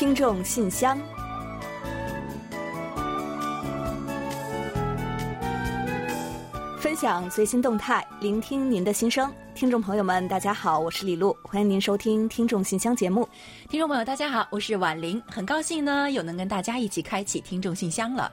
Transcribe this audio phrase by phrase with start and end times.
[0.00, 0.98] 听众信箱，
[6.78, 9.30] 分享最新动态，聆听您的心声。
[9.54, 13.28] 听众朋友们，大家好，我是李璐，欢迎您收听《听众信箱》节目。
[13.68, 18.32] 听众朋友，大家好，我是婉玲，很高兴呢，又能跟大家一起开启《听众信箱》了。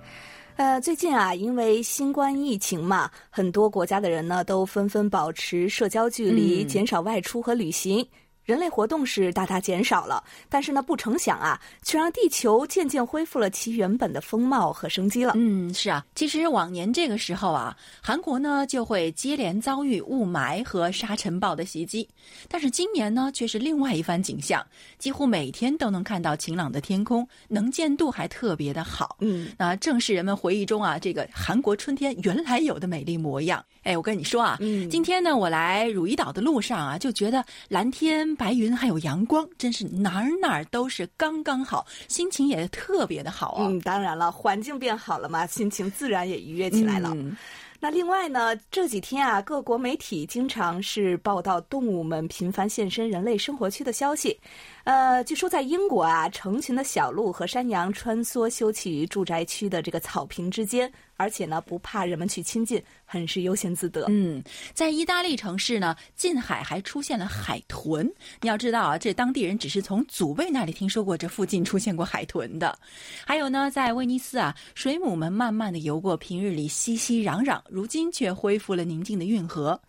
[0.55, 8.07] 呃，最近啊，因为新冠疫情嘛，很多国家的人呢都纷纷保持社交距离，减少外出和旅行。
[8.47, 15.33] 人类活动是大大减少了，但是呢，不成想啊，却让地球渐渐恢复了其原本的风貌和生机了。
[15.35, 22.07] 嗯，是啊，其实往年这个时候啊，韩国呢就会接连遭遇雾霾和沙尘暴的袭击，
[22.47, 24.65] 但是今年呢却是另外一番景象，
[24.97, 29.17] 几乎每天都能看到晴朗的天空，能见度还特别的好。
[29.19, 33.61] 嗯，那正是人们回忆中啊这个韩国春天原来有的美丽模样。
[33.87, 38.35] 哎，我跟你说啊，嗯，今天呢我来汝矣岛的路上啊，就觉得蓝天。
[38.35, 43.67] 白云还有阳光，真是哪儿哪儿都是刚刚好，心情也特别的好啊。
[43.67, 47.11] 嗯，当然了，环境变好了嘛，心情自然也愉悦起来了。
[47.15, 47.37] 嗯
[47.79, 54.35] 那另外呢，这几天啊，各国媒体经常是报道动物们频繁现身人类生活区的消息。
[54.83, 64.05] 呃，据说在英国啊，成群的小鹿和山羊穿梭休憩于住宅区的这个草坪之间，而且呢，不怕人们去亲近，很是悠闲自得。
[64.07, 64.41] 嗯，
[64.73, 68.09] 在意大利城市呢，近海还出现了海豚。
[68.41, 72.77] 你要知道啊，这当地人只是从祖辈那里听说过这附近出现过海豚的。
[73.25, 79.79] 还有呢，在威尼斯啊，水母们慢慢的游过平日里熙熙攘攘，如今却恢复了宁静的运河。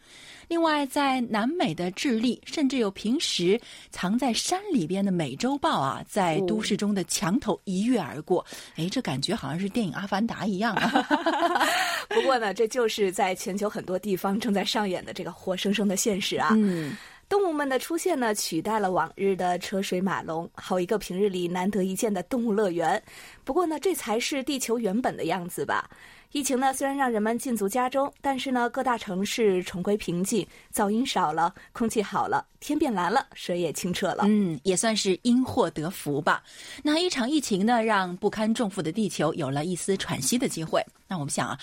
[0.49, 3.61] 另外，在南美的智利，甚至有平时
[3.91, 8.45] 藏在山里边的美洲豹啊，在都市中的墙头一跃而过。
[8.77, 11.07] 哎，这感觉好像是电影《阿凡达》一样啊！
[12.09, 16.49] 不过呢，这就是在全球很多地方正在上演的这个活生生的现实啊。
[16.53, 16.97] 嗯。
[17.29, 23.03] 动物们的出现呢，取代了往日的车水马龙，好一个平日里难得一见的动物乐园。
[23.45, 25.91] 不过呢，这才是地球原本的样子吧。
[26.33, 34.25] 疫情呢，虽然让人们禁足家中，但是呢，各大城市重归平静，噪音少了，空气好了，天变蓝了，水也清澈了。
[34.27, 36.43] 嗯，也算是因祸得福吧。
[36.83, 40.85] 那一场疫情呢，让不堪重负的地球有了一丝喘息的机会。
[41.07, 41.59] 那我们想啊，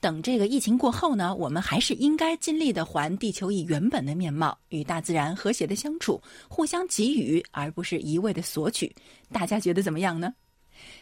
[0.00, 8.94] 等这个疫情过后呢，我们还是应该尽力的还地球以原本的面貌，与大自然和谐的相处，互相给予，而不是一味的索取。
[9.32, 10.34] 大家觉得怎么样呢？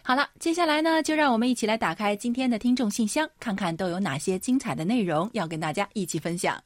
[0.02, 6.58] 好了，接下来呢，就让我们一起来打开今天的听众信箱，看看都有哪些精彩的内容要跟大家一起分享。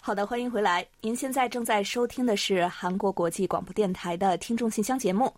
[0.00, 0.86] 好的，欢迎回来。
[1.00, 5.32] 您现在正在收听的是韩国国际广播电台的听众信箱节目。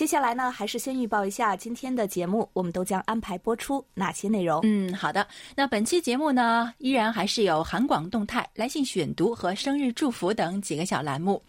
[0.00, 4.60] 接下来呢，还是先预报一下今天的节目，我们都将安排播出哪些内容？
[4.62, 5.26] 嗯，好的。
[5.54, 11.42] 那本期节目呢，依然还是有韩广动态、来信选读和生日祝福等几个小栏目。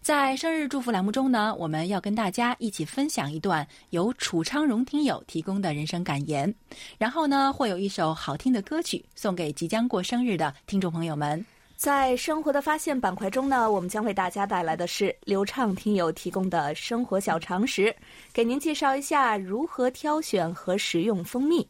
[0.00, 6.54] 在生日祝福栏目中呢，我们要跟大家一起分享一段由楚昌荣听友提供的人生感言，
[6.98, 11.44] 然后呢，会有一首好听的歌曲送给即将过生日的听众朋友们。
[11.78, 17.94] 在生活的发现板块中呢，我们将为大家带来的是流畅听友提供的生活小常识，
[18.32, 21.64] 给您介绍一下如何挑选和食用蜂蜜。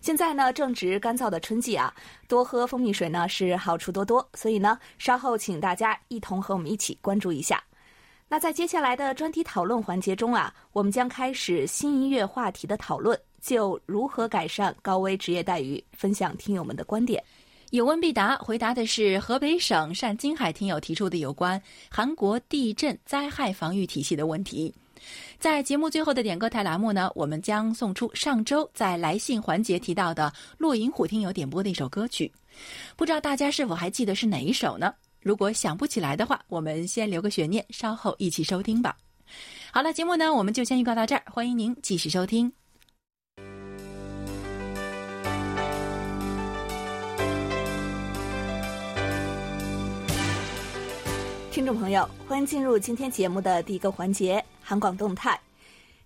[0.00, 1.92] 现在呢正值干燥的春季啊，
[2.28, 7.60] 多喝蜂蜜水呢是好处多多，所以呢稍后请大家一同和我们一起关注一下。
[8.28, 17.20] 那在接下来的专题讨论环节中啊，我们将开始新一月话题的讨论，就如何改善高危职业待遇，分享听友们的观点。
[17.70, 24.74] 有问必答，回答的是河北省单金海听友提出的有关韩国地震灾害防御体系的问题。
[25.38, 32.32] 在节目最后的点歌台栏目呢，我们将送出上周在来信环节提到的骆银虎听友点播的一首歌曲，
[32.96, 34.94] 不知道大家是否还记得是哪一首呢？
[35.20, 38.96] 如果想不起来的话，我们先留个悬念，稍后一起收听吧。
[39.70, 42.50] 好了，节目呢我们就先预告到这儿，欢迎您继续收听。
[51.50, 55.38] 听众朋友，欢迎进入今天节目的第一个环节——韩广动态。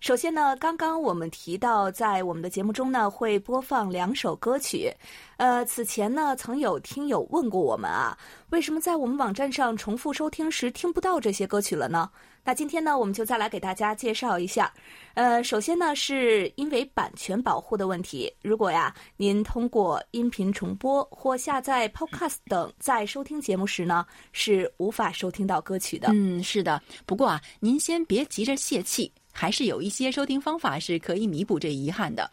[0.01, 4.91] 首先呢，刚刚我们提到，在我们的节目中呢，会播放两首歌曲。
[5.37, 8.17] 呃，此前呢，曾有听友问过我们啊，
[8.51, 12.09] 为什么在我们网站上重复收听时听不到这些歌曲了呢？
[12.45, 14.73] 那今天呢，我们就再来给大家介绍一下。
[15.15, 26.09] 呃，首先呢，是因为版权保护的问题，如果呀，您通过音频重播或下载 Podcast 等，在收听节目时呢，是无法收听到歌曲的。
[26.13, 26.83] 嗯，是的。
[27.07, 29.13] 不过啊，您先别急着泄气。
[29.35, 32.31] 还是有一些收听方法是可以弥补这遗憾的。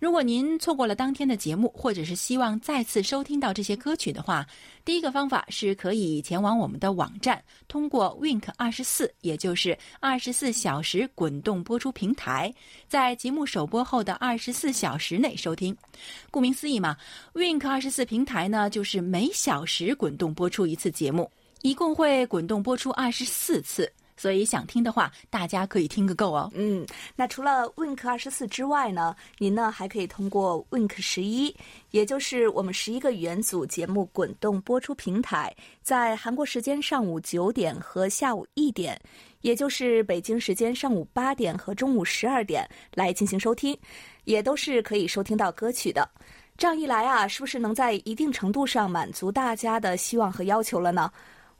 [0.00, 4.46] 如果您错过了当天的节目，或者是希望再次收听到这些歌曲的话，
[4.84, 12.52] 第一个方法是可以前往我们的网站，通过 Wink 二十四，也就是二十四小时滚动播出平台，
[12.88, 15.76] 在节目首播后的二十四小时内收听。
[16.30, 16.96] 顾名思义嘛
[17.34, 21.30] ，Wink 二十四平台呢，就是每小时滚动播出一次节目，
[21.62, 23.92] 一共会滚动播出二十四次。
[24.16, 26.50] 所以想听的话，大家可以听个够哦。
[26.54, 26.86] 嗯，
[27.16, 31.54] 那除了 Wink 二十四之外呢，您呢还可以通过 Wink 十一，
[31.90, 39.00] 也就是我们十一个语言组节目滚动播出平台，在韩国时间上午九点和下午一点，
[39.40, 43.76] 也就是北京时间上午八点和中午十二点来进行收听，
[44.24, 46.08] 也都是可以收听到歌曲的。
[46.58, 51.10] 这样一来啊，是不是能在一定程度上满足大家的希望和要求了呢？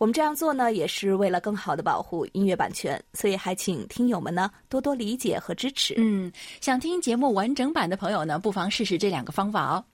[0.02, 5.94] 我们这样做呢，也是为了更好的保护音乐版权，所以还请听友们呢多多理解和支持。
[5.96, 6.28] 嗯，
[6.60, 9.84] 想听节目完整版的朋友呢，不妨试试这两个方法哦。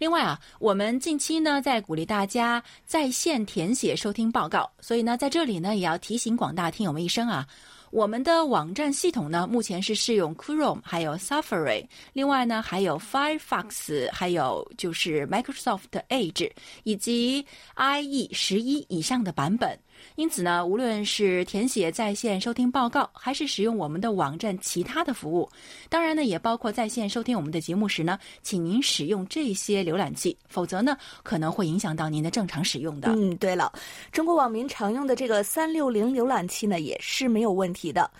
[0.00, 7.46] 另外啊，我们近期呢在鼓励大家在线填写收听报告，所以呢在这里呢也要提醒广大听友们一声啊。
[7.94, 16.50] 我们的网站系统呢，目前是适用 Chrome，还有 Safari，另外呢还有 Firefox，还有就是 Microsoft Edge
[16.82, 17.46] 以及
[17.76, 19.78] IE 十一以上的版本。
[20.16, 25.48] 因此呢，无论是填写在线收听报告，还是使用我们的网站其他的服务，
[25.88, 33.12] 当然呢，也包括在线收听我们的节目时呢，请您使用这些浏览器，否则呢，可能会影响到您的正常使用的。
[33.12, 33.72] 嗯，对了，
[34.10, 38.10] 中国网民常用的这个三六零浏览器呢，也是没有问题题的。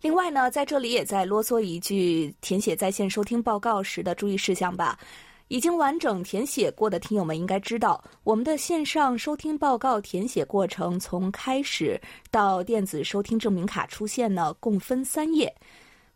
[0.00, 4.98] 另外呢，在这里也再啰嗦一句，填写在线收听报告时的注意事项吧。
[5.46, 15.54] 已经完整填写过的听友们应该知道，我们的线上收听报告填写过程从开始到电子收听证明卡出现呢，共分三页。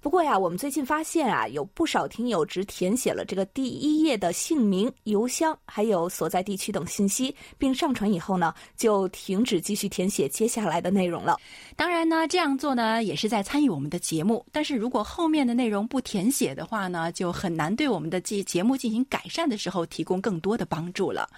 [0.07, 11.37] 不过呀，我们最近发现啊，有不少听友只填写了这个第一页的姓名、邮箱，还有所在地区等信息，并上传以后呢，就停止继续填写接下来的内容了。
[11.75, 14.47] 当然呢，这样做呢，也是在参与我们的节目。
[14.53, 21.29] 但是如果后面的内容不填写的话呢，就很难对我们的节节目进行改善的时候提供更多的帮助了。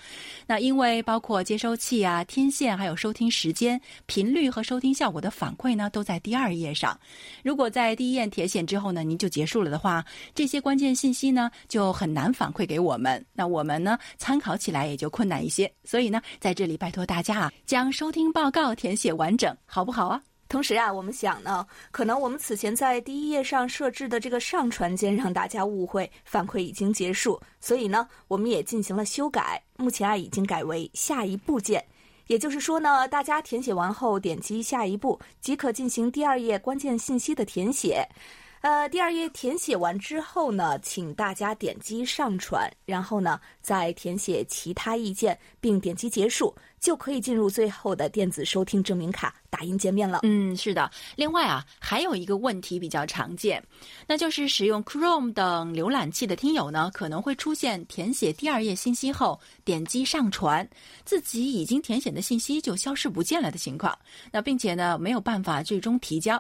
[0.47, 7.01] 那因为包括接收器啊、天线，还有收听时间、频率和收听效果的反馈呢，都在第二页上。
[7.43, 15.73] 如果在第一页填写，之后呢，您就结束了的话，这些关键信息呢就很难反馈给我们，那我们呢参考起来也就困难一些。
[15.85, 20.23] 所以呢，在这里拜托大家啊，将收听报告填写完整，好不好啊？
[20.49, 31.85] 同时啊，我们想呢，可能我们此前在第一页上设置的这个上传键让大家误会，反馈已经结束，所以呢，我们也进行了修改，目前啊已经改为下一步键。
[32.29, 38.07] 也就是说呢，大家填写完后点击下一步，即可进行第二页关键信息的填写。
[38.69, 50.21] 呃，第二页填写完之后呢，请大家点击上传，然后呢再填写其他意见，并点击结束，就可以进入最后的电子收听证明卡打印界面了。
[50.23, 50.91] 嗯，是的。
[51.17, 53.65] 另外啊，还有一个问题比较常见，
[54.07, 60.69] 那就是使用 Chrome 等浏览器的听友呢，可能会出现填写第二页信息后点击上传，
[61.07, 63.99] 自己已经填写的信息就消失不见了的情况。
[64.31, 66.39] 那并且呢，没有办法最终提交。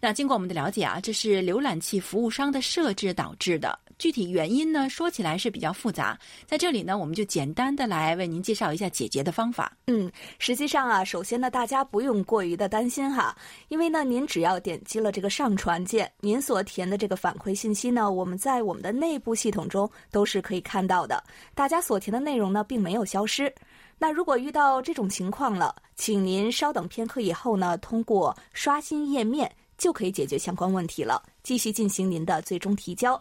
[0.00, 3.78] 那经过我们的了解啊，这是浏览器服务商的设置导致的。
[3.98, 6.18] 具体原因呢，说起来是比较复杂。
[6.44, 9.74] 在这里呢，我们就简单的来为您介绍一下解决的方法。
[9.86, 13.34] 嗯，实际上啊，首先呢，大家不用过于的担心哈，
[13.68, 21.24] 因为呢，您只要点击了这个上传键，您所填的这个反馈信息呢，我们在我们的内部系统中都是可以看到的。
[21.54, 23.50] 大家所填的内容呢，并没有消失。
[23.98, 33.20] 那如果遇到这种情况了，请您稍等片刻以后呢，通过刷新页面就可以解决相关问题了，继续进行您的最终提交。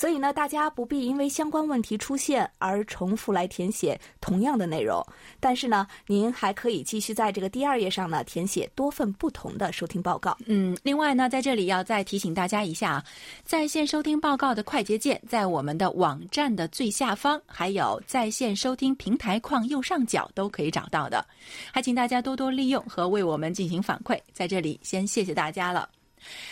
[0.00, 5.04] 所以呢，大家不必因为相关问题出现而重复来填写同样的内容。
[5.38, 10.34] 但是呢，您还可以继续在这个第二页上呢填写多份不同的收听报告。
[10.46, 13.04] 嗯，另外呢，在这里要再提醒大家一下，
[13.44, 21.22] 在线收听报告的快捷键在我们的网站的最下方，还有在线收听平台框右上角都可以找到的。
[21.70, 24.18] 还请大家多多利用和为我们进行反馈。
[24.32, 25.99] 在这里先谢谢大家了。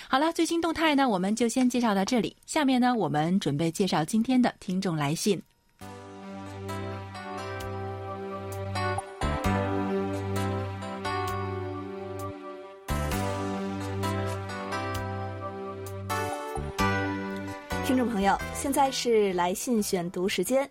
[0.08, 2.37] 好了，最新动态呢，我们就先介绍到这里。
[2.46, 5.42] 下面呢，我们准备介绍今天的听众来信。
[17.84, 20.68] 听众朋友，现在是来信选读时间。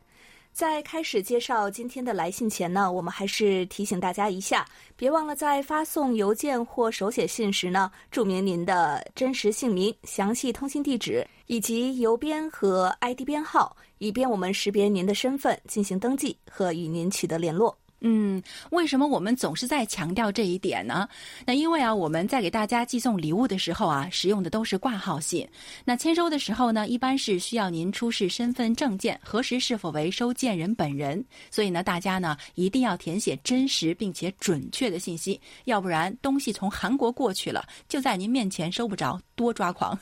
[0.57, 17.77] 在开始介绍今天的来信前呢，我们还是提醒大家一下，别忘了在发送邮件或手写信时呢，注明您的真实姓名、详细通信地址以及邮编和 ID 编号，以便我们识别您的身份进行登记和与您取得联络。
[18.01, 21.09] 嗯，为什么我们总是在强调这一点呢？
[21.45, 25.47] 那因为啊，我们在给大家寄送礼物的时候啊，使用的都是挂号信。
[25.83, 31.23] 那签收的时候呢，一般是需要您出示身份证件，核实是否为收件人本人。
[31.49, 39.97] 所以呢，大家呢一定要填写真实并且准确的信息，要不然东西从韩国过去了，就在您面前收不着，多抓狂。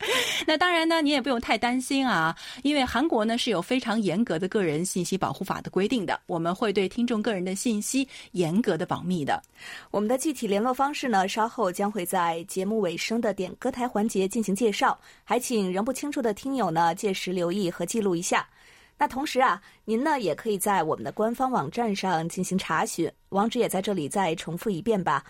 [0.46, 9.42] 那当然呢，你也不用太担心啊，因为韩国呢是有非常严格的个人信息保护法的规定的，我们会对听众个人的信息严格的保密的。
[9.90, 18.48] 我们的具体联络方式呢，稍后将会在节目尾声的点歌台环节进行介绍，还请仍不清楚的听友呢届时留意和记录一下。
[18.96, 25.22] 那同时啊，您呢也可以在我们的官方网站上进行查询，网址也在这里再重复一遍吧。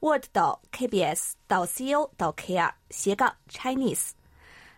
[0.00, 4.15] word 到 kbs 到 co 到 kr 斜杠 Chinese。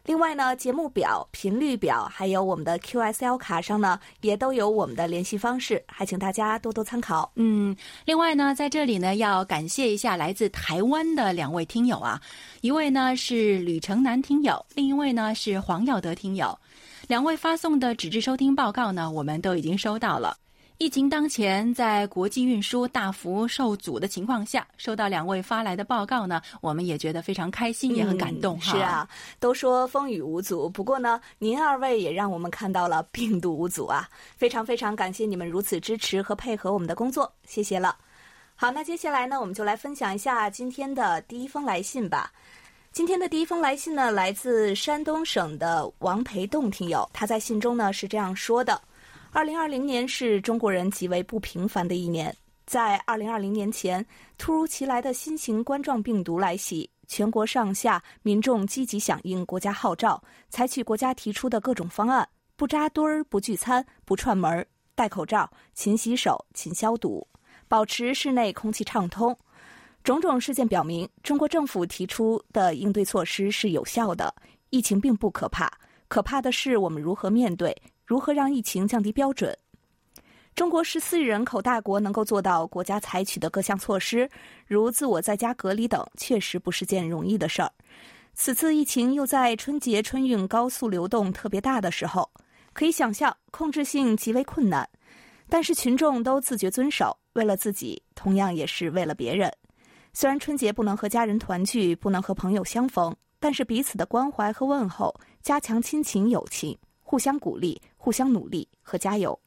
[0.08, 7.30] 另外呢，节目表、频率表还有我们的 QSL 卡上呢，也都有我们的联系方式，还请大家多多参考。
[7.34, 12.18] 嗯，另外呢，在这里呢，要感谢一下来自台湾的两位听友啊，
[12.62, 16.58] 一位呢是吕城南听友，另一位呢是黄耀德听友，
[17.06, 20.34] 两位发送的纸质收听报告呢，我们都已经收到了。
[20.78, 28.60] 疫情当前，在国际运输大幅受阻的情况下，收到两位发来的报告呢，我们也觉得非常开心，也很感动。
[28.60, 29.08] 是啊，
[29.40, 34.08] 都说风雨无阻，不过呢，您二位也让我们看到了病毒无阻啊！
[34.36, 37.96] 非常非常感谢你们如此支持和配合我们的工作，谢谢了。
[38.54, 42.32] 好，那接下来呢，我们就来分享一下今天的第一封来信吧。
[42.92, 48.80] 今天的第一封来信呢，来自山东省的王培栋听友，他在信中呢是这样说的。
[49.30, 52.34] 二零二零年是中国人极为不平凡的一年。
[52.64, 54.04] 在二零二零年前，
[54.38, 67.26] 突如其来的新型冠状病毒来袭，全国上下民众积极响应国家号召，采取国家提出的各种方案：不扎堆儿、不聚餐、不串门、戴口罩、勤洗手、勤消毒，
[67.68, 69.36] 保持室内空气畅通。
[70.02, 74.34] 种种事件表明，中国政府提出的应对措施是有效的。
[74.70, 75.70] 疫情并不可怕，
[76.08, 77.76] 可怕的是我们如何面对。
[78.08, 79.54] 如何让疫情降低标准？
[80.54, 84.26] 中国十四亿人口大国能够做到国家采取的各项措施，
[84.66, 87.70] 如自我在家隔离等，确实不是件容易的事儿。
[88.32, 92.30] 此次疫情又在春节春运高速流动特别大的时候，
[92.72, 94.88] 可以想象控制性极为困难。
[95.46, 99.52] 但是群众都自觉遵守，为了自己，同样也是为了别人。
[100.14, 106.74] 虽然春节不能和家人团聚，不能和朋友相逢，但是彼此的关怀和问候，加强亲情友情。
[107.08, 109.40] 互相鼓励，互相努力和加油。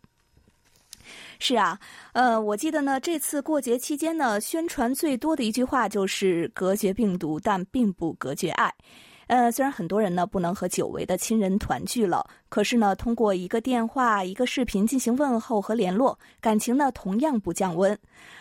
[1.37, 1.79] 是啊，
[2.13, 8.73] 呃，我记得呢，这次过节期间呢，宣传最多的一句话就是“隔绝病毒，但并不隔绝爱”。
[9.27, 17.95] 呃，虽然很多人呢不能和久违的亲人团聚了，可是呢，通过一个电话、一个视频进行问候和联络，感情呢同样不降温。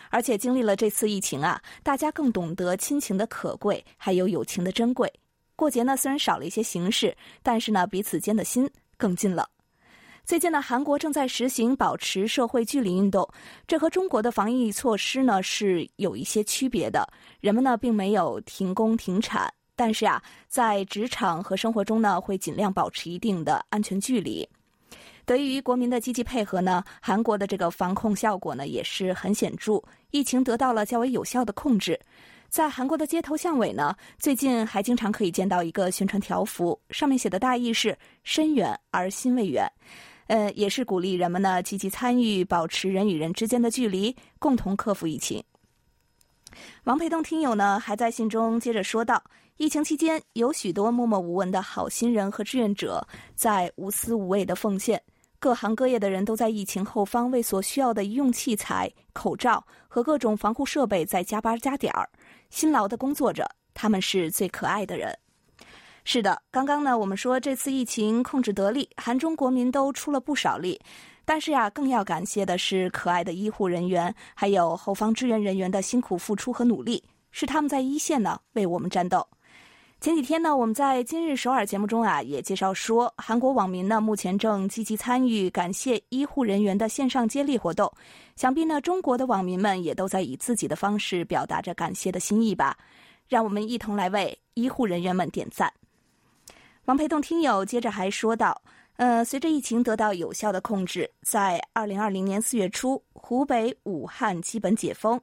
[0.09, 5.13] 而且经历了这次疫情啊，大家更懂得亲情的可贵，还有友情的珍贵。
[5.55, 8.67] 过节呢，虽然少了一些形式，但是呢，彼此间的心。
[9.01, 9.49] 更近了。
[10.23, 13.27] 最近呢，韩国正在实行保持社会距离运动，
[13.65, 17.11] 这和中国的防疫措施呢是有一些区别的。
[17.39, 24.47] 人们呢并没有停工停产，但是啊，在职场和生活中呢会尽量保持一定的安全距离。
[25.25, 29.81] 得益于国民的积极配合呢，韩国的这个防控效果呢也是很显著，
[30.11, 31.99] 疫情得到了较为有效的控制。
[32.51, 39.65] 在韩国的街头巷尾呢，最近还经常可以见到一个宣传条幅，上面写的大意是“深远而心未远”，
[40.27, 45.41] 呃，也是鼓励人们呢积极参与，保持人与人之间的距离，共同克服疫情。
[46.83, 49.23] 王培栋听友呢还在信中接着说道
[49.55, 55.01] ：“疫情期间，有许多默默无闻的好心人和志愿者在无私无畏的奉献。”
[55.39, 62.07] 各行各业的人都在疫情后方为所需要的医用器材、口罩和各种防护设备在加班加点儿，
[62.51, 63.49] 辛劳的工作着。
[63.73, 65.17] 他们是最可爱的人。
[66.03, 70.79] 是的，刚刚呢，我们说这次疫情控制得力，韩中国民都出了不少力。
[71.23, 79.25] 但是呀，更要感谢的是可爱的医护人员，还有后方支援人员的辛苦付出和努力，是他们在一线呢为我们战斗。
[80.01, 87.93] 前几天呢，我们在今日首尔节目中啊，也介绍说，韩国网民呢目前正积极参与感谢医护人员的线上接力活动。
[88.35, 92.75] 想必呢，中国的网民们也都在以自己的方式表达着感谢的心意吧。
[93.27, 95.71] 让我们一同来为医护人员们点赞。
[96.85, 98.59] 王培栋听友接着还说道
[98.97, 105.21] ：“呃，随着疫情得到有效的控制，在二零二零年四月初，湖北武汉基本解封，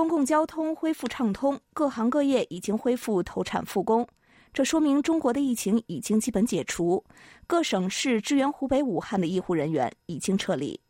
[0.00, 4.08] 公共交通恢复畅通，各行各业已经恢复投产复工。
[4.50, 7.04] 这说明中国的疫情已经基本解除，
[7.46, 10.80] 各省市支援湖北武汉的医护人员已经撤离。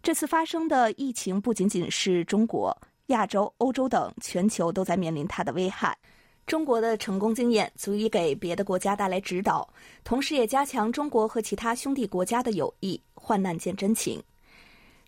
[0.00, 2.72] 这次发生的疫情不仅仅是中国、
[3.06, 5.98] 亚洲、欧洲等全球都在面临它的危害。
[6.46, 9.68] 中国的成功经验足以给别的国家带来指导，
[10.04, 13.00] 同时也加强中国和其他兄弟国家的友谊。
[13.16, 14.22] 患难见真情。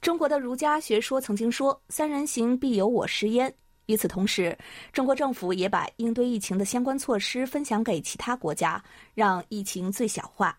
[0.00, 3.52] 中国的儒家学说曾经说：“三人行，必有我师焉。”
[3.86, 4.56] 与此同时，
[4.92, 8.82] 中国政府也把应对疫情的相关措施分享给其他国家，
[9.14, 10.56] 让疫情最小化。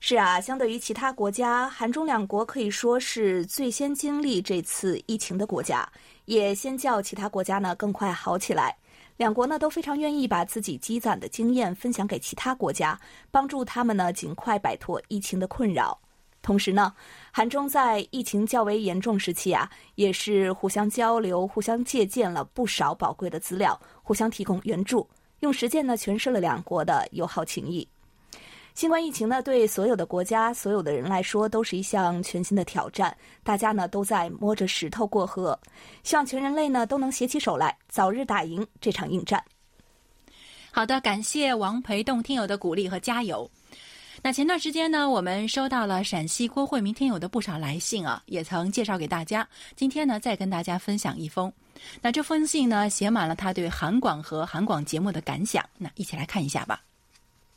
[0.00, 5.86] 是啊，相对于其他国家，韩中两国可以说是最先经历这次疫情的国家，
[6.24, 8.74] 也先叫其他国家呢更快好起来。
[9.16, 12.98] 两国呢都非常愿意把自己积攒的经验分享给其他国家，
[13.30, 15.98] 帮助他们呢尽快摆脱疫情的困扰。
[16.40, 16.94] 同时呢，
[17.30, 25.06] 韩中在疫情较为严重时期啊，也是互相交流、互相借鉴了不少宝贵的资料，互相提供援助，
[25.40, 27.86] 用实践呢诠释了两国的友好情谊。
[28.74, 33.14] 新冠疫情呢，对所有的国家、所有的人来说，都是一项全新的挑战。
[33.42, 35.58] 大家呢，都在摸着石头过河。
[36.04, 39.42] 希望全人类呢，都能携起手来，早日打赢这场硬战。
[40.70, 43.50] 好的，感谢王培栋听友的鼓励和加油。
[44.28, 49.48] 那前段时间呢，我们收到了陕西郭慧明听友的不少来信啊，也曾介绍给大家。
[49.74, 51.50] 今天呢，再跟大家分享一封。
[52.02, 55.64] 那这封信呢，写满了他对韩广和韩广节目的感想。
[55.78, 56.82] 那一起来看一下吧。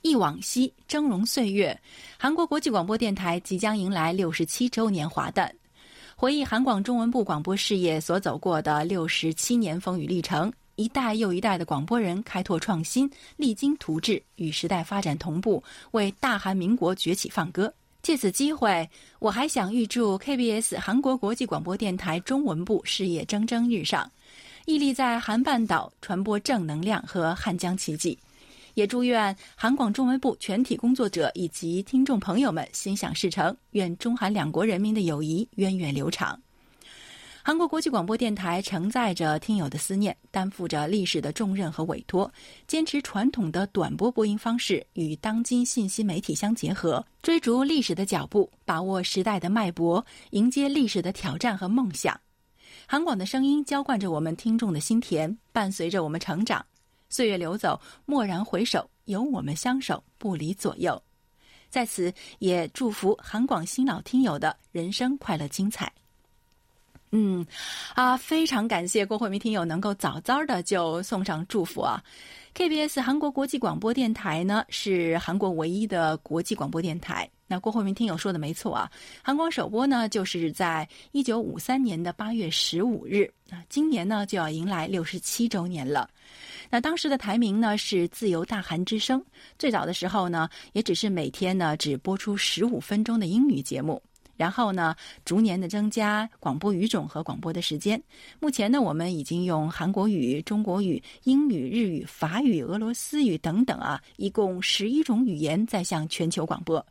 [0.02, 1.78] 忆往昔，峥嵘岁月。
[2.18, 5.54] 韩国国际广播电台即将迎来六十七周年华诞，
[6.16, 10.50] 回忆韩广中文部广播事业所走过的六十七年风雨历程。
[10.82, 13.08] 一代又一代的广播人开拓创新，
[13.38, 17.72] 励精图治，与时代发展同步，为大韩民国崛起放歌。
[18.02, 24.12] 借此机会，我还想预祝 KBS 韩国国际广播电台中文部事业蒸蒸日上，
[24.66, 28.18] 屹立在韩半岛，传播正能量和汉江奇迹。
[28.74, 36.42] 也祝愿韩广中文部全体工作者以及听众朋友们心想事成，愿中韩两国人民的友谊源远流长。
[37.44, 42.32] 韩国国际广播电台承载着听友的思念，担负着历史的重任和委托，
[42.68, 52.20] 坚持传统的短波播音方式与当今信息媒体相结合，追逐历史的脚步，把握时代的脉搏，迎接历史的挑战和梦想。
[52.86, 56.64] 韩广的声音浇灌着我们听众的心田，伴随着我们成长。
[57.10, 61.02] 岁月流走，蓦然回首，有我们相守，不离左右。
[61.72, 65.92] 在此，也祝福韩广新老听友的人生快乐精彩。
[67.12, 67.46] 嗯，
[67.94, 72.02] 啊，非常感谢郭慧明听友能够早早的就送上祝福啊
[72.56, 77.30] ！KBS 韩国国际广播电台呢，是韩国唯一的国际广播电台。
[77.48, 78.90] 那郭慧明听友说的没错啊，
[79.22, 86.10] 韩广首播呢，就是在一九五三年的八月十五日啊，今年呢就要迎来六十七周年了。
[86.70, 89.22] 那当时的台名呢是自由大韩之声，
[89.60, 94.02] 最早的时候呢，也只是每天呢只播出十五分钟的英语节目，
[94.42, 98.02] 然后呢逐年的增加广播语种和广播的时间。
[98.40, 106.84] 目前呢，我们已经用韩国语、中国语、英语、日语、法语、俄罗斯语等等啊，一共十一种语言在向全球广播。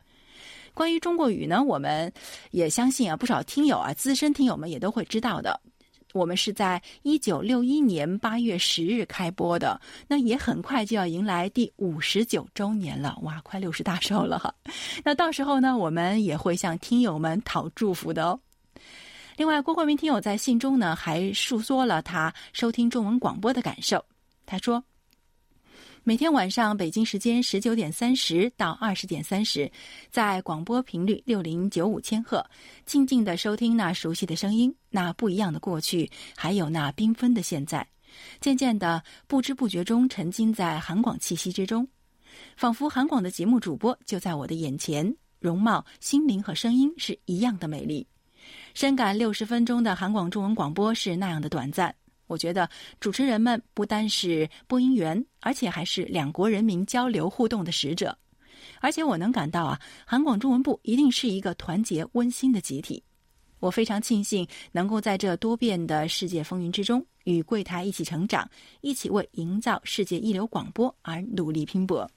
[0.73, 2.09] 关于中国语呢，我们
[2.51, 5.59] 也相信啊，不少听友啊，资深听友们也都会知道的。
[6.13, 14.53] 我们是在一九六一年八月十日开播的，那也很快就要迎来第五十九周年了，哇，快六十大寿了哈！
[15.03, 18.39] 那到时候呢，我们也会向听友们讨祝福的哦。
[19.37, 24.03] 另外，郭慧明听友在信中呢，还述说了他收听中文广播的感受，
[24.45, 24.83] 他说。
[26.03, 29.71] 每天晚上北京时间十九点三十到二十点三十，
[30.09, 32.43] 在广播频率六零九五千赫，
[32.87, 37.87] 静静的收听那熟悉的声音，那不一样的过去，还有那缤纷的现在。
[38.39, 41.87] 渐渐的，不知不觉中沉浸在韩广气息之中，
[42.57, 48.07] 仿佛韩广的节目主播就在我的眼前，容貌、心灵和声音是一样的美丽。
[48.73, 51.93] 深感六十分钟的韩广中文广播是那样的短暂。
[52.31, 52.69] 我觉得
[53.01, 58.17] 主持人们不单是播音员，而且还是两国人民交流互动的使者。
[58.79, 63.03] 而且我能感到啊，韩广中文部一定是一个团结温馨的集体。
[63.59, 72.09] 我非常庆幸能够在这多变的世界风云之中，与柜台一起成长，一起为营造世界一流广播而努力拼搏。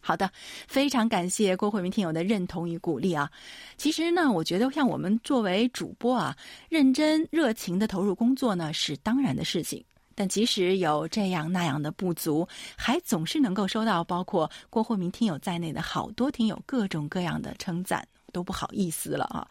[0.00, 0.30] 好的，
[0.66, 3.30] 非常感谢郭慧明听友的认同与鼓励啊！
[3.76, 6.36] 其实呢，我觉得像我们作为主播啊，
[6.68, 9.84] 认真热情的投入工作呢，是当然的事情。
[10.14, 19.48] 但即使有这样那样的不足，还总是能够收到包括郭慧明听友在内的好多听友各种各样的称赞，都不好意思了啊。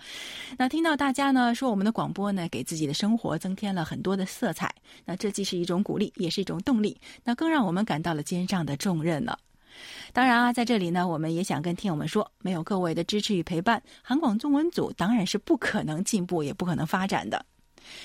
[0.58, 4.72] 那听到大家呢说我们的广播呢给自己的生活增添了很多的色彩，
[5.06, 9.40] 那这既是一种鼓励，也是一种动力，那更让我们感到了肩上的重任了。
[10.14, 17.46] 当然啊，在这里呢，我们也想跟听友们说，没有各位的支持与陪伴，韩广中文组当然是不可能进步，也不可能发展的。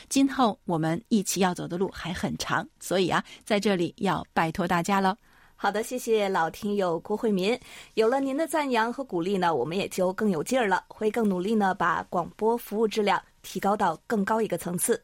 [0.08, 5.16] 今后我们一起要走的路还很长，所以啊，在这里要拜托大家了。
[5.56, 7.58] 好的，谢谢老听友郭慧民，
[7.94, 15.02] 有了您的赞扬和鼓励呢，我们也就更有劲儿了，会更努力呢，把广播服务质量提高到更高一个层次。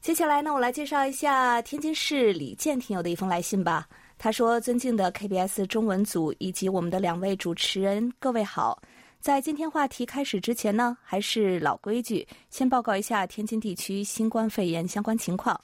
[0.00, 3.88] 接下来呢，我来介绍一下天津市李健听友的一封来信吧。
[4.24, 8.80] 他说：“尊敬的 KBS 中文组以及我们的两位主持人，各位好。”
[9.20, 15.60] 在今天话题开始之前呢，还是老规矩，先报告一下天津地区新冠肺炎相关情况。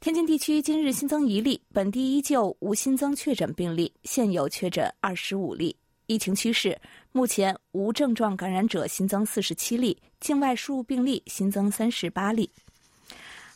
[0.00, 5.76] 天津地区今日新增一例，本地依旧无新增确诊病例，现有确诊二十五例。
[6.08, 6.76] 疫情趋势，
[7.12, 12.50] 目前无症状感染者新增四十七例，境外输入病例新增三十八例。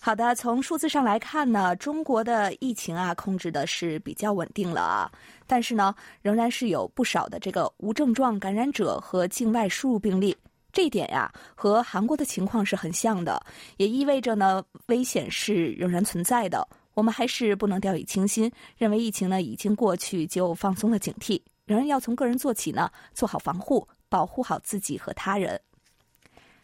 [0.03, 5.13] 好的，从数字上来看呢，中国的疫情啊控制的是比较稳定了啊，
[5.47, 10.35] 但是呢，仍然是有不少的这个无症状感染者和境外输入病例，
[10.73, 13.43] 这一点呀和韩国的情况是很像的，
[13.77, 16.67] 也意味着呢危险是仍然存在的。
[16.95, 25.61] 我们还是不能掉以轻心，认为疫情呢已经过去就放松了警惕，仍然要从个人做起呢，做好防护，保护好自己和他人。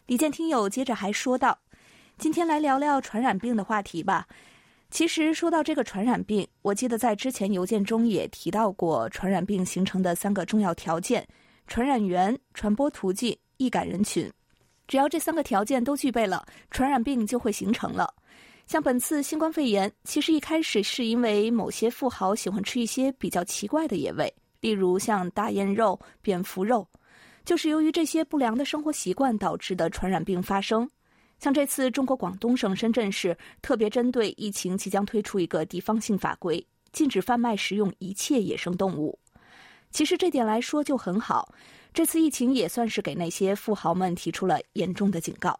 [0.06, 1.58] 李健听友接着还说道。
[2.18, 4.26] 今天来聊聊传染病的话题吧。
[4.90, 11.26] 其实说到这个传染病，我记得在之前邮件中也提到过传染病形成的三个重要条件：
[11.66, 14.32] 传染源、传播途径、易感人群。
[14.88, 18.12] 只要这三个条件都具备了，传染病就会形成了。
[18.66, 26.88] 像本次新冠肺炎，其实一开始是因为某些富豪喜欢吃一些比较奇怪的野味，例如像大雁肉、蝙蝠肉，
[27.44, 30.88] 就是由于这些不良的生活习惯导致的传染病发生。
[31.38, 39.18] 像这次，中国广东省深圳市特别针对疫情，即将推出一个地方性法规，禁止贩卖食用一切野生动物。
[39.90, 41.54] 其实这点来说就很好，
[41.94, 45.58] 这次疫情也算是给那些富豪们提出了严重的警告。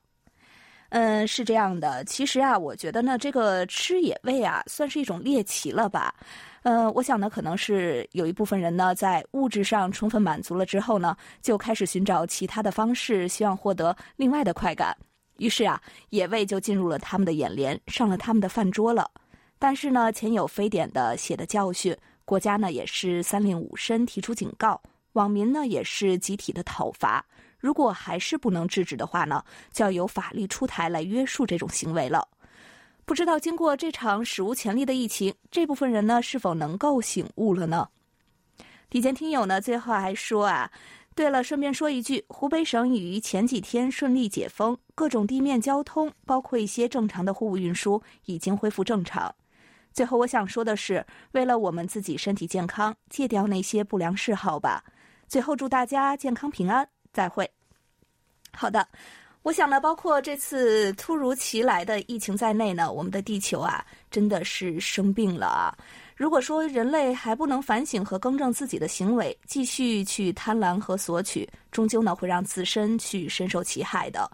[0.90, 6.14] 嗯，是这样的，其实啊，我觉得呢，这个吃野味啊，算是一种猎奇了吧？
[6.62, 14.96] 呃，我想呢，可能是有一部分人呢，在物质上充分满足了之后呢，就开始寻找其他的方式，希望获得另外的快感。
[15.38, 19.10] 于是啊，野味就进入了他们的眼帘，上了他们的饭桌了。
[19.58, 24.80] 但是呢，前有非典的血的教训，国家呢也是三令五申提出警告，
[25.12, 27.24] 网民呢也是集体的讨伐。
[27.58, 32.28] 如果还是不能制止的话呢，就要由法律出台来约束这种行为了。
[33.04, 37.88] 不知道经过这场史无前例的疫情，这部分人呢是否能够醒悟了呢？
[38.90, 40.70] 底前听友呢最后还说啊。
[41.16, 49.34] 对了，顺便说一句，湖北省已于前几天顺利解封，各种地面交通，包括一些正常的货物运输，已经恢复正常。
[49.94, 54.84] 最后，我想说的是，为了我们自己身体健康，戒掉那些不良嗜好吧。
[55.26, 57.50] 最后，祝大家健康平安，再会。
[58.52, 58.86] 好的，
[59.40, 65.74] 我想呢，包括这次突如其来的疫情在内呢，我们的地球啊，真的是生病了啊。
[66.16, 74.28] 如果说人类还不能反省和更正自己的行为，继续去贪婪和索取，终究呢会让自身去深受其害的。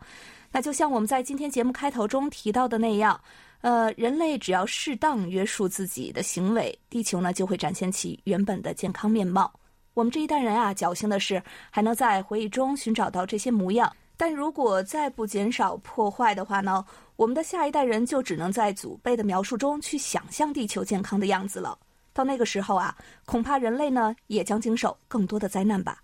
[0.52, 3.20] 那就像我们在今天节目开头中提到的那样，
[3.62, 9.52] 呃，人类只要适当约束自己的行为，地球呢就会展现其原本的健康面貌。
[9.92, 13.92] 我们这一代人啊，侥幸的是还能在回忆中寻找到这些模样。
[14.16, 16.84] 但如果再不减少破坏的话呢？
[17.22, 21.78] 我们的下一代人就只能在祖辈的描述中去想象地球健康的样子了。
[22.12, 22.92] 到那个时候啊，
[23.24, 26.02] 恐怕人类呢也将经受更多的灾难吧。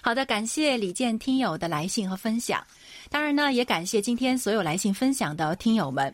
[0.00, 2.60] 好的，感谢李健听友的来信和分享。
[3.08, 6.12] 当然呢，也感谢今天所有来信分享的听友们。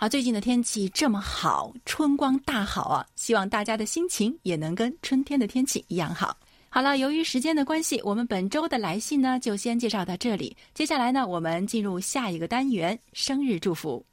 [0.00, 3.06] 啊，最近的天气这么好，春光大好啊！
[3.14, 6.36] 希望大家的心情也能跟春天的天气一样好。
[6.70, 10.54] 好了，由于时间的关系，我们本周的来信呢就先介绍到这里。
[10.74, 14.04] 接下来呢，我们进入下一个单元——生日祝福。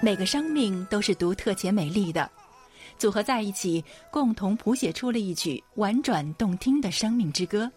[0.00, 2.28] 每个生命都是独特且美丽的，
[2.98, 7.70] 组合在一起，共同谱写出了一曲婉转动听的生命之歌。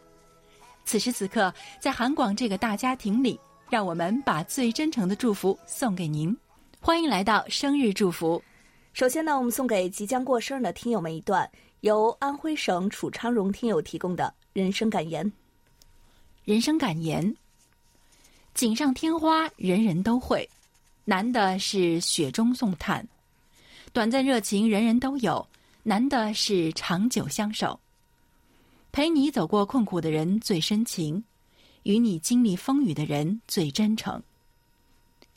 [0.85, 3.39] 此时此刻，在韩广这个大家庭里。
[3.69, 6.35] 让我们把最真诚的祝福送给您，
[6.79, 8.41] 欢迎来到生日祝福。
[8.93, 11.49] 首先呢，我们送给即将过生日的听友们一段
[11.81, 15.29] 由安徽省楚昌荣听友提供的人生感言。
[16.43, 17.35] 人生感言：
[18.53, 20.47] 锦上添花，人人都会，
[21.03, 23.03] 难的是雪中送炭；
[23.91, 25.45] 短暂热情，人人都有，
[25.81, 27.79] 难的是长久相守。
[28.91, 31.21] 陪你走过困苦的人最深情，
[31.85, 34.21] 与你经历风雨的人最真诚。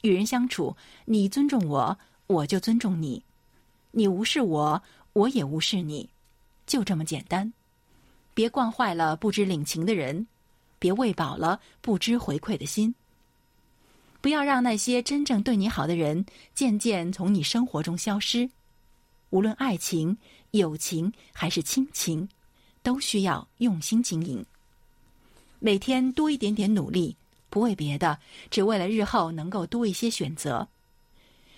[0.01, 3.23] 与人相处，你尊重我，我就尊重你；
[3.91, 4.83] 你无视我，
[5.13, 6.09] 我也无视你，
[6.67, 7.53] 就这么简单。
[8.33, 10.27] 别惯坏了不知领情的人。
[10.79, 12.95] 别喂饱了不知回馈的心。
[14.21, 18.49] 不要让那些真正对你好的人渐渐从你生活中消失。
[19.31, 20.17] 无论爱情、
[20.53, 22.29] 友情还是亲情，
[22.83, 24.47] 都需要用心经营。
[25.59, 27.16] 每天多一点点努力，
[27.51, 28.18] 不为别的，
[28.51, 30.66] 只为了日后能够多一些选择。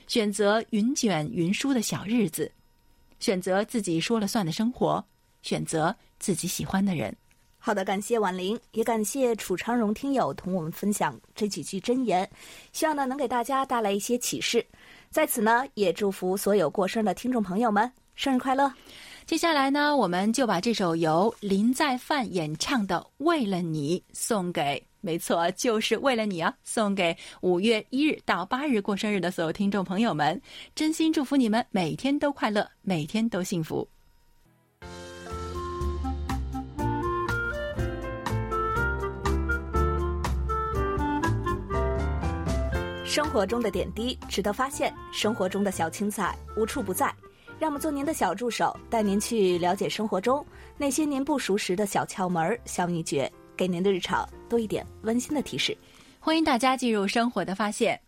[0.07, 2.51] 选择云卷云舒的小日子，
[3.21, 5.05] 选择自己说了算的生活，
[5.43, 7.15] 选择自己喜欢的人。
[7.59, 12.29] 好的，感谢婉玲，也感谢楚昌荣听友同我们分享这几句真言，
[12.73, 14.65] 希望呢能给大家带来一些启示。
[15.11, 18.73] 在此呢，也祝福所有过生日的听众朋友们生日快乐。
[19.27, 30.41] 接下来呢，我们就把这首由林在范演唱的《为了你》送给，没错，就是为了你啊，送给五月一日到八日过生日的所有听众朋友们，
[30.75, 33.89] 真心祝福你们每天都快乐，每天都幸福。
[43.05, 47.15] 生活中的点滴值得发现，生活中的小青菜无处不在。
[47.61, 50.43] 让我们做您的小助手，带您去了解生活中
[50.79, 55.77] 那些您不熟识的小窍门、小秘诀，给您的日常多一点温馨的提示。
[56.19, 58.01] 欢迎大家进入生活的发现。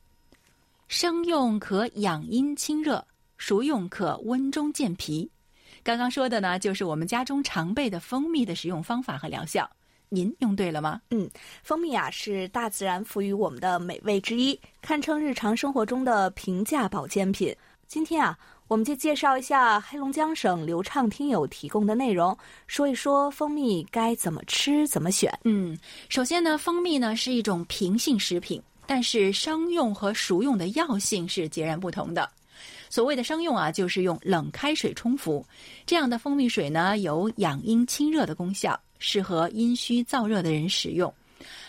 [0.89, 5.31] 生用可养阴清热，熟用可温中健脾。
[5.83, 9.69] 刚刚说的呢，就是我们家中常备的蜂蜜的使用方法和疗效。
[10.09, 10.99] 您用对了吗？
[11.11, 11.29] 嗯，
[11.63, 17.55] 蜂蜜啊是大自然赋予我们的美味之一，堪称日常生活中的平价保健品。
[17.87, 18.39] 今天啊，
[18.73, 22.35] 我们就介绍一下黑龙江省流畅听友提供的内容，
[22.67, 25.31] 说一说蜂蜜该怎么吃、怎么选。
[25.45, 32.27] 嗯，首先呢，蜂蜜呢是一种平性食品，但是商用和熟用的药性是截然不同的。
[32.89, 35.45] 所谓的商用啊，就是用冷开水冲服，
[35.85, 38.81] 这样的蜂蜜水呢有养阴清热的功效。
[38.99, 41.13] 适合阴虚燥热的人使用。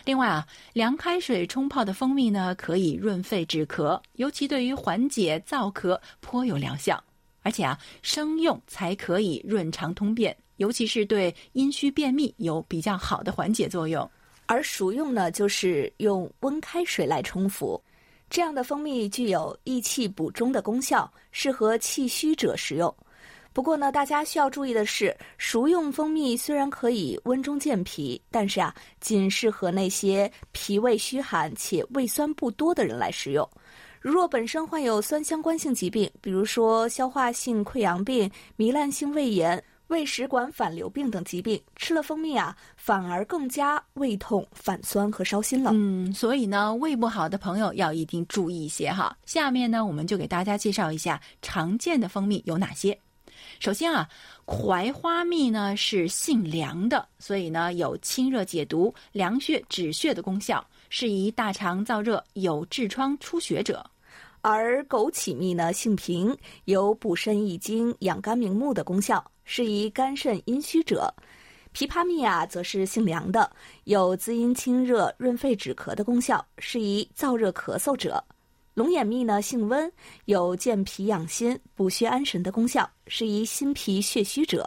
[0.05, 7.03] 另外啊，凉开水冲泡的蜂蜜呢，可以润肺止咳，尤其对于缓解燥咳颇有疗效。
[7.41, 14.09] 而且啊，生用才可以润肠通便，尤其是对阴虚便秘有比较好的缓解作用。
[14.45, 17.81] 而熟用呢，就是用温开水来冲服，
[18.29, 22.93] 这样的蜂蜜具有益气补中的功效，适合气虚者食用。
[23.53, 33.47] 不过呢，大家需要注意的是，熟用蜂蜜虽然可以温中健脾，但是啊，仅适合那些脾胃虚寒且胃酸不多的人来食用。
[34.01, 45.71] 如若本身患有酸相关性疾病，比如说消化性溃疡病、糜烂性胃炎、胃食管反流病等疾病，吃了蜂蜜啊，反而更加胃痛、反酸和烧心了。
[45.73, 49.15] 嗯，所以呢，胃不好的朋友要一定注意一些哈。
[49.25, 52.97] 下面呢，我们就给大家介绍一下常见的蜂蜜有哪些。
[53.63, 54.09] 首先啊，
[54.43, 63.81] 槐花蜜呢是性凉的，所以呢有清热解毒、凉血止血的功效，适宜大肠燥热、有痔疮出血者；
[64.41, 71.07] 而枸杞蜜呢性平，有补肾益精、养肝明目的功效，适宜肝肾阴虚者；
[71.73, 73.49] 枇杷蜜啊则是性凉的，
[73.85, 78.21] 有滋阴清热、润肺止咳的功效，适宜燥热咳嗽者。
[78.73, 79.91] 龙眼蜜呢性温，
[80.25, 84.63] 有健脾养心、补血安神的功效，适宜心脾血虚者；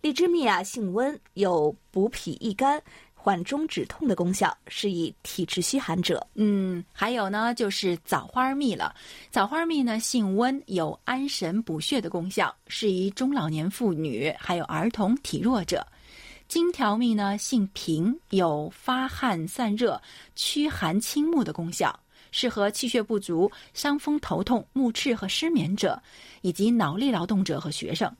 [0.00, 2.82] 荔枝蜜啊性温，有补脾益肝、
[3.14, 6.26] 缓中止痛的功效，适宜体质虚寒者。
[6.34, 8.92] 嗯，还有呢就是枣花蜜了。
[9.30, 15.86] 枣花蜜呢性温，有安神补血的功效，适宜中老年妇女还有儿童体弱者。
[16.48, 20.02] 金条蜜呢性平，有发汗散热、
[20.34, 21.96] 驱寒清目的功效。
[22.30, 26.00] 适合气血不足、伤风头痛、目赤和失眠者，
[26.42, 28.10] 以及脑力劳动者和学生。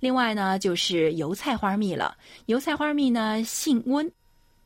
[0.00, 2.16] 另外呢，就是油菜花蜜了。
[2.46, 4.10] 油菜花蜜呢，性温，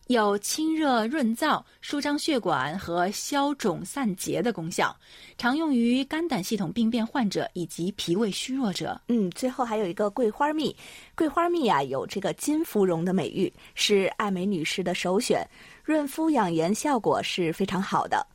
[0.06, 4.96] 有清热润燥、舒张血管和消肿散结的功效，
[5.37, 8.98] 常用于肝胆系统病变患者以及脾胃虚弱者。
[9.08, 10.74] 嗯，最后还有一个桂花蜜。
[11.14, 15.46] 桂花蜜啊，有这个金芙蓉的美誉，是爱美女士的首选，
[15.84, 18.26] 润肤养颜效果是非常好的。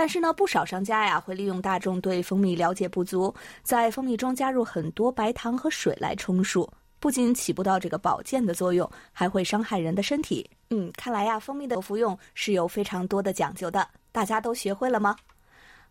[0.00, 6.66] 但是呢，不少商家呀会利用大众对蜂蜜了解不足，在蜂蜜中加入很多白糖和水来充数，
[6.98, 10.48] 不仅起不到这个保健的作用，还会伤害人的身体。
[10.70, 13.86] 嗯，看来呀，蜂蜜的服用是有非常多的讲究的。
[14.10, 15.14] 大家都学会了吗？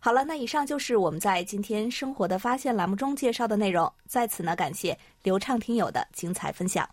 [0.00, 3.88] 好了，那以上就是我们在今天生活的发现栏目中介绍的内容。
[4.08, 6.84] 在此呢，感谢流畅听友的精彩分享。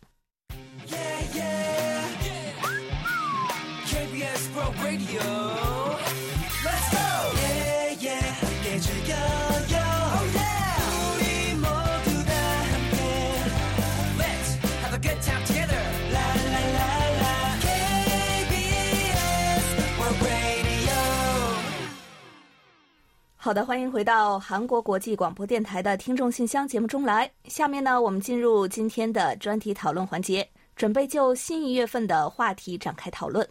[23.47, 27.31] 好的，欢迎回到韩国国际广播电台的听众信箱节目中来。
[27.45, 33.47] 下面呢，我们进入今天的专题讨论环节，准备就新一月份的话题展开讨论。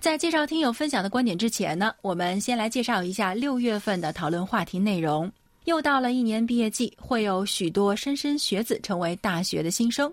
[0.00, 5.30] 在介绍听友分享的观点之前呢，我们先来介绍一下六月份的讨论话题内容。
[5.66, 10.10] 又到了一年毕业季，会有许多莘莘学子成为大学的新生。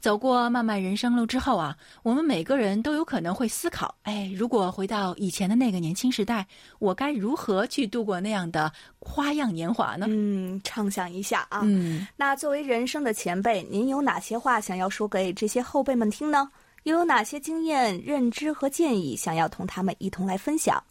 [0.00, 6.46] 走过漫漫人生路之后啊，我们每个人都有可能会思考：哎，如果回到以前的那个年轻时代，
[6.78, 10.06] 我该如何去度过那样的花样年华呢？
[10.08, 11.62] 嗯，畅想一下啊。
[11.64, 16.48] 嗯，那作为人生的前辈，您有哪些话想要说给这些后辈们听呢？
[16.84, 20.82] 又有哪些经验、认知和建议想要同他们一同来分享？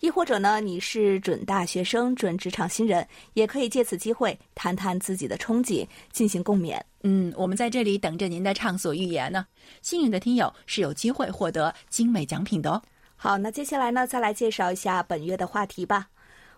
[0.00, 6.80] 亦或者呢，你是准大学生、准职场新人，也可以借此机会谈谈自己的憧憬，进行共勉。
[7.02, 9.46] 嗯，我们在这里等着您的畅所欲言呢。
[9.82, 12.82] 幸运的听友是有机会获得精美奖品的哦。
[13.16, 16.08] 好，那接下来呢，再来介绍一下本月的话题吧。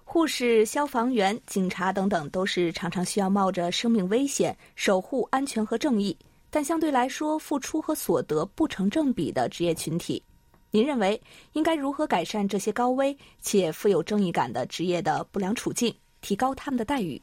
[0.04, 6.16] 护士、消防员、警察等等，都是常常需要冒着生命危险守护安全和正义，
[6.50, 10.22] 但相对来说付出和所得不成正比的职业群体。
[10.70, 11.20] 您认为
[11.52, 17.20] 应该如何改善这些高危且富有正义感的职业的不良处境，提高他们的待遇？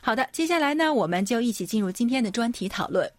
[0.00, 3.10] 好的，接下来呢，我们就一起进入今天的专题讨论。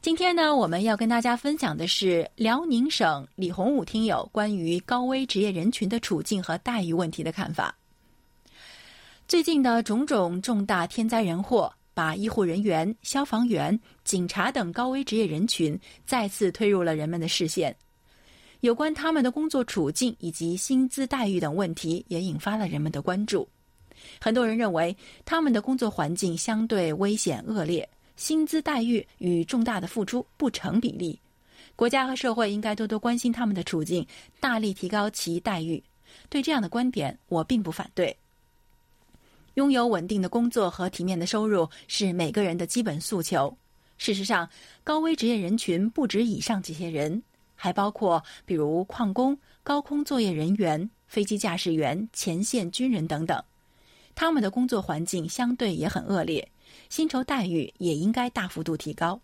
[0.00, 7.76] 今天呢，我们要跟大家分享的是辽宁省李洪武听友关于高危职业人群的处境和待遇问题的看法。
[9.26, 17.74] 最近的种种重大天灾人祸，把医护人员、消防员、警察等高危职业人群再次推入了人们的视线。
[18.66, 23.48] 有关他们的工作处境以及薪资待遇等问题，也引发了人们的关注。
[24.20, 31.16] 很多人认为他们的工作环境相对危险恶劣，薪资待遇与重大的付出不成比例。
[31.76, 34.04] 国家和社会应该多多关心他们的处境，
[34.40, 35.80] 大力提高其待遇。
[36.28, 38.16] 对这样的观点，我并不反对。
[39.54, 43.56] 拥有稳定的工作和体面的收入是每个人的基本诉求。
[43.96, 44.50] 事实上，
[44.82, 47.22] 高危职业人群不止以上这些人。
[47.56, 53.42] 还包括比如矿工、高空作业人员、飞机驾驶员、前线军人等等，
[54.14, 56.48] 他们的工作环境相对也很恶劣，
[56.88, 59.20] 薪酬待遇也应该大幅度提高。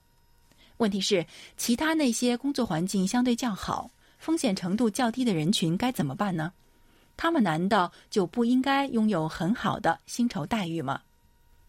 [0.78, 1.24] 问题是，
[1.56, 6.52] 其他那些工作环境相对较好、风险程度较低的人群该怎么办呢？
[7.16, 11.00] 他们难道就不应该拥有很好的薪酬待遇吗？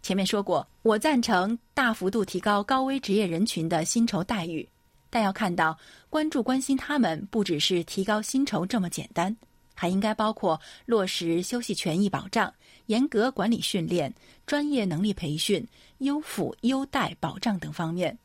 [0.02, 4.68] 前面说过，我赞成大幅度提高高危职业人群的薪酬待遇。
[5.14, 5.78] 但要看到，
[6.10, 9.38] 关注关心他们，不只是提高薪酬这么简单，
[9.76, 12.52] 还应该包括落实休息权益保障、
[12.88, 14.12] 严格管理训练、
[14.48, 15.64] 专业能力培训、
[16.00, 18.18] 优抚优待保障等方面。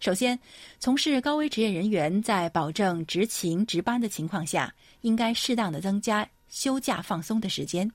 [0.00, 0.38] 首先，
[0.78, 4.70] 从事高危职业人员在保证执勤值班的情况下，
[5.00, 7.90] 应该适当的增加休假放松的时间，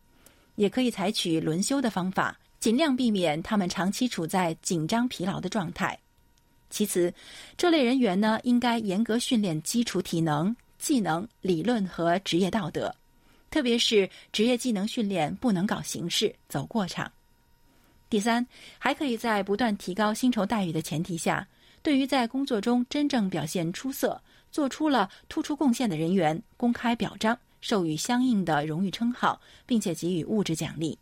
[0.56, 5.96] 也可以采取轮休的方法，尽量避免他们长期处在紧张疲劳的状态。
[6.70, 7.14] 其次，
[7.56, 12.94] 这类人员呢，应该严格训练基础体能、技能、理论和职业道德，
[13.50, 17.10] 特别是职业技能训练不能搞形式、走过场。
[18.10, 18.46] 第三，
[18.78, 21.48] 还可以在不断提高薪酬待遇的前提下，
[21.82, 30.98] 对于在工作中真正表现出色、做出了突出贡献的人员，公开表彰，授予相应的荣誉称号，并且给予物质奖励。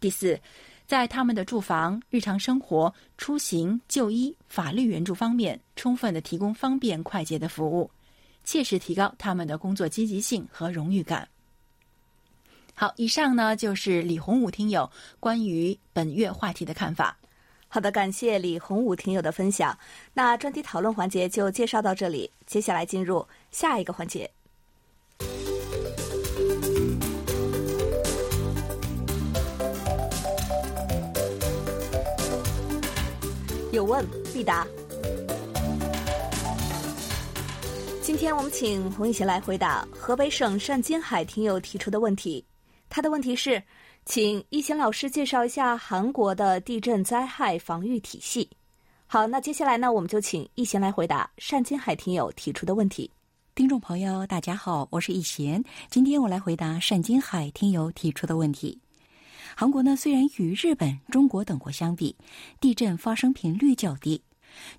[0.00, 0.38] 第四。
[0.86, 7.90] 在他们的住房、日常生活、出行、就医、法律援助方面，充分的提供方便快捷的服务，
[8.44, 11.26] 切实提高他们的工作积极性和荣誉感。
[12.74, 17.16] 好，以上呢就是李洪武听友关于本月话题的看法。
[17.68, 19.76] 好的，感谢李洪武听友的分享。
[20.12, 24.30] 那专题讨论环节就介绍到这里，接下来进入下一个环节。
[33.74, 34.64] 有问必答。
[38.00, 42.44] 今天我们请洪一贤来回答河北省单金海听友提出的问题。
[42.88, 43.60] 他的问题是，
[44.06, 48.48] 请一贤老师介绍一下韩国的地震灾害防御体系。
[49.06, 53.10] 好，那接下来呢，我们就请一贤来回答单金海听友提出的问题。
[53.56, 58.80] 听众朋友，大家好，我是易贤，今天我来回答单金海听友提出的问题。
[59.56, 62.16] 韩国呢，虽然与日本、中国等国相比，
[62.60, 64.20] 地震发生频率较低。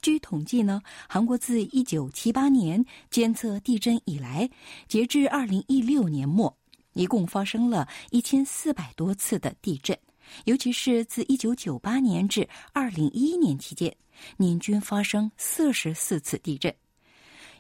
[0.02, 4.50] 据统计呢，韩国自一九七八年监测地震以来，
[4.88, 6.56] 截至二零一六年末，
[6.94, 9.98] 一共发生了一千四百多次的地震。
[10.46, 13.96] 尤其是自一九九八年至二零一一年期间，
[14.38, 16.74] 年均发生四十四次地震。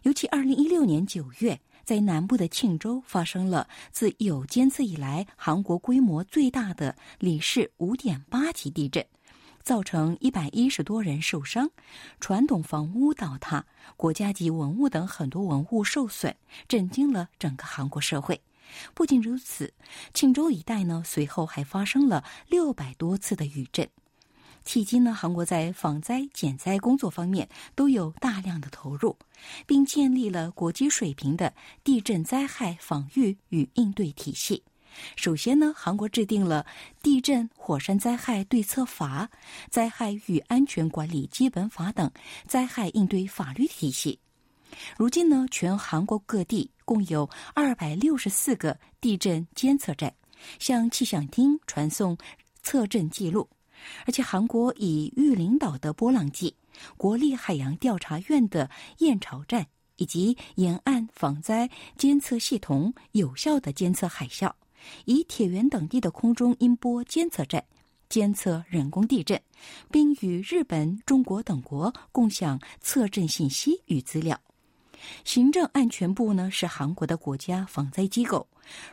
[0.03, 9.05] 尤其二零一六年九月，在南部的庆州发生了自有监测以来韩国规模最大的里氏五点八级地震，
[9.61, 11.69] 造成一百一十多人受伤，
[12.19, 13.65] 传统房屋倒塌，
[13.95, 16.35] 国家级文物等很多文物受损，
[16.67, 18.41] 震惊了整个韩国社会。
[18.95, 19.71] 不仅如此，
[20.11, 23.87] 庆州一带呢，随后还发生了六百多次的余震。
[24.65, 29.15] 迄今呢，韩国在防灾减灾工作方面都有大量的投入，
[29.67, 31.53] 并建立了国际水平的
[31.83, 34.63] 地震灾害防御与应对体系。
[35.15, 36.65] 首先呢，韩国制定了
[37.03, 39.25] 《地震火山灾害对策法》
[39.69, 42.09] 《灾害与安全管理基本法》等
[42.47, 44.19] 灾害应对法律体系。
[44.97, 50.13] 如今呢，全韩国各地共有二百六十四个地震监测站，
[50.59, 52.17] 向气象厅传送
[52.63, 53.47] 测震记录。
[54.05, 56.55] 而且，韩国以玉林岛的波浪计、
[56.97, 58.69] 国立海洋调查院的
[58.99, 59.65] 燕巢站
[59.97, 64.51] 以及沿岸防灾监测系统，有效的监测海啸；
[65.05, 67.63] 以铁原等地的空中音波监测站
[68.09, 69.41] 监测人工地震，
[69.89, 74.39] 并与日本、中国等国共享测震信息与资料。
[75.23, 78.47] 行政安全部呢是韩国的国家防灾机构，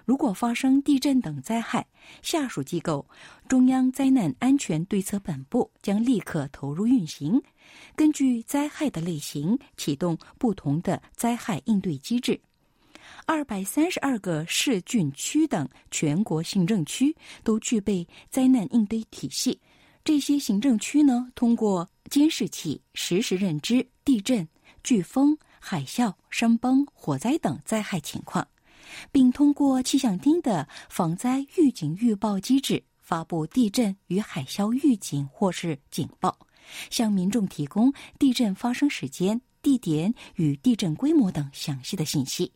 [0.05, 1.87] 如果发生地震等灾害，
[2.23, 3.07] 下属机构
[3.49, 7.41] 中央灾难安全对策本部将立刻投入运行，
[7.97, 12.41] 根据灾害的类型启动不同的灾害应对机制。
[13.27, 19.59] 二百三十二个市郡区等全国行政区都具备灾难应对体系，
[20.05, 24.47] 这些行政区呢通过监视器实时认知地震、
[24.83, 25.37] 飓风。
[25.65, 28.47] 海啸、山崩、火灾等灾害情况，
[29.13, 36.37] 并通过气象厅的防灾预警预报机制发布地震与海啸预警或是警报，
[36.91, 42.53] 向民众提供地震发生时间、地点与地震规模等详细的信息。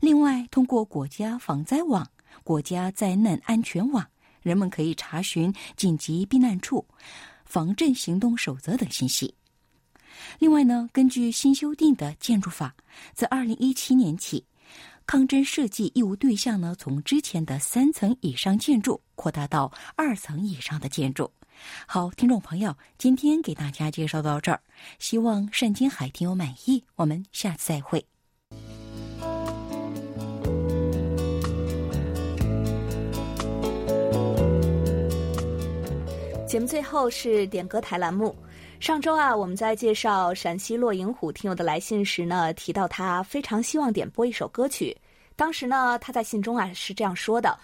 [0.00, 2.06] 另外，通过国家防灾网、
[2.42, 4.04] 国家灾难安全网，
[4.42, 6.84] 人们可以查询紧急避难处、
[7.44, 9.32] 防震行动守则等信息。
[10.38, 12.74] 另外呢，根据新修订的建筑法，
[13.14, 14.44] 自二零一七年起，
[15.06, 21.30] 抗震设计义务对象呢，从之前的三层以上建筑扩大到二层以上的建筑。
[21.86, 24.60] 好，听众朋友，今天给大家介绍到这儿，
[24.98, 26.82] 希望单金海听友满意。
[26.96, 28.04] 我们下次再会。
[36.46, 38.34] 节目最后是点歌台栏目。
[38.84, 44.94] 上周啊，我们在介绍陕西洛银虎听友的来信时呢，提到他非常希望点播一首歌曲。
[45.36, 47.58] 当时呢，他在信中啊是这样说的：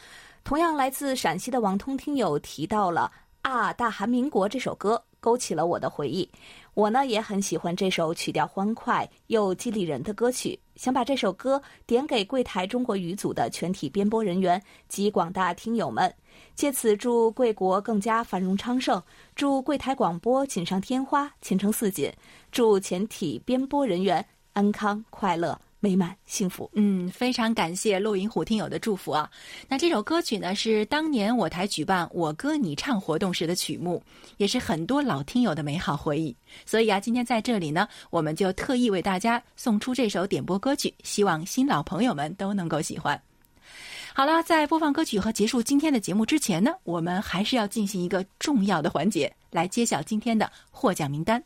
[0.45, 3.13] 同样来自陕西的王通听友提到了
[3.43, 6.27] 《啊大韩民国》这首歌，勾起了我的回忆。
[6.73, 16.11] 我呢也很喜欢这首曲调欢快又激励人的歌曲，想把这首歌点给柜台中国语组的全体编播人员及广大听友们。
[16.55, 19.03] 借此祝贵国更加繁荣昌盛，
[19.35, 22.11] 祝柜台广播锦上添花、前程似锦，
[22.51, 24.25] 祝全体编播人员
[24.55, 26.71] 安康、快乐、美满、幸福。
[26.75, 29.29] 嗯，非常感谢陆银虎听友的祝福啊！
[29.67, 34.03] 那这首歌曲呢，是当年我台举办“我歌你唱”活动时的曲目，
[34.37, 36.37] 也是很多老听友的美好回忆。
[36.67, 43.21] 所以啊，今天在这里呢，我们就特意为大家送出这首点播歌曲，希望新老朋友们都能够喜欢。
[44.13, 51.43] 好了，在播放歌曲和结束今天的节目之前呢，我们还是要进行一个重要的环节，来揭晓今天的获奖名单。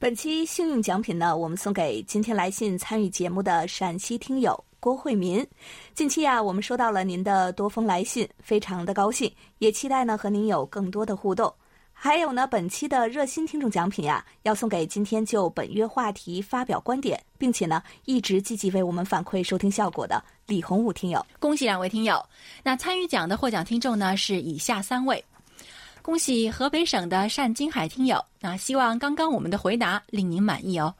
[0.00, 5.44] 本期幸运奖品呢，我们送给今天来信参与节目的陕西听友郭慧民。
[5.92, 9.28] 近期啊，我们收到了您的多封来信，非常的高兴，
[9.58, 11.52] 也期待呢和您有更多的互动。
[11.92, 21.26] 还有呢，本期的热心听众奖品呀，要送给今天就本月话题发表观点，并且呢一直积极为我们反馈收听效果的李洪武听友。
[21.40, 22.24] 恭喜两位听友！
[22.62, 25.24] 那参与奖的获奖听众呢是以下三位。
[26.08, 30.94] 恭喜河北省的单金海听友，那希望刚刚我们的回答令您满意哦。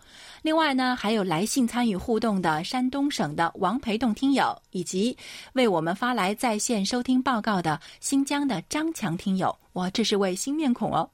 [0.49, 5.15] 另外呢，还有来信参与互动的山东省的王培栋听友，以及
[5.53, 9.55] 为我们发来在线收听报告的新疆的张强听友。
[9.75, 11.07] 哇，这是位新面孔哦！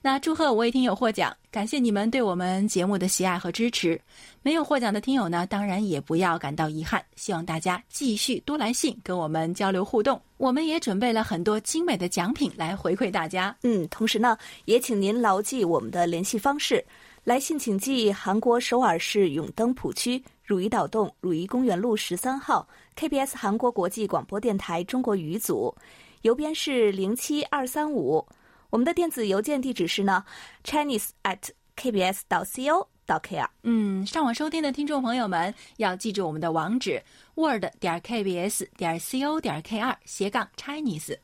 [0.00, 4.00] 那祝贺五位听友获奖，感谢你们对我们节目的喜爱和支持。
[4.40, 7.04] 没有获奖的听友呢，当然也不要感到遗憾。
[7.16, 10.22] 希望大家继续多来信跟我们交流互动。
[10.36, 13.54] 我们也准备了很多精美的奖品来回馈大家。
[13.64, 16.84] 嗯，同时呢，也请您牢记我们的联系方式。
[17.26, 22.64] 来信请寄韩国首尔市永登浦区汝矣岛洞汝矣公园路十三号
[22.96, 25.74] KBS 韩国国际广播电台中国语组。
[26.22, 28.24] 邮编是零七二三五，
[28.70, 30.24] 我们的电子邮件地址是呢
[30.62, 31.40] ，chinese at
[31.76, 33.48] kbs 到 co 到 kr。
[33.64, 37.02] 嗯，上网收听的听众朋友们要记住我们的网址
[37.34, 41.18] ：word 点 kbs 点 co 点 kr 斜杠 chinese。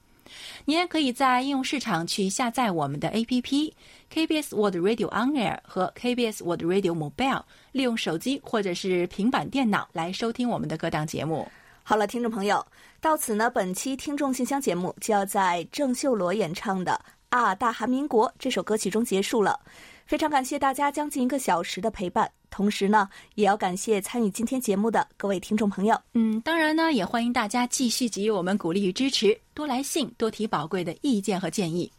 [0.65, 3.73] 您也可以在应用市场去下载我们的 APP
[4.13, 11.51] KBS World Radio On Air 和 KBS World Radio Mobile，利用手机或者是平板电脑来收听我们的各档节目。
[11.83, 12.65] 好了，听众朋友，
[13.01, 16.93] 到此呢，本期听众信箱节目就要在郑秀罗演唱的
[17.31, 19.59] 《啊大韩民国》这首歌曲中结束了。
[20.07, 25.99] 非常感谢大家将近一个小时的陪伴，同时呢，也要感谢参与今天节目的各位听众朋友。
[26.13, 31.91] 嗯，当然呢，也欢迎大家继续给予我们鼓励与支持，多来信，多提宝贵的意见和建议。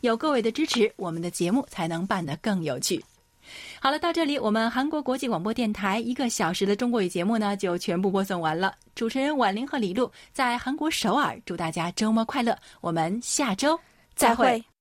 [0.00, 3.04] 有各位的支持，我们的节目才能办得更有趣。
[3.80, 8.74] 好了，到这里，我们韩国国际广播电台一个小时的中国语节目呢，就全部播送完了。
[8.94, 12.56] 主持人婉玲和李璐在韩国首尔，祝大家周末快乐。
[12.80, 13.78] 我们下周
[14.14, 14.77] 再会。